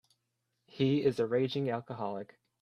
[0.65, 2.39] He is a raging alcoholic.